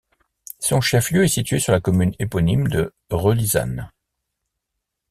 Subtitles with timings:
[0.57, 3.91] Son chef-lieu est situé sur la commune éponyme de Relizane.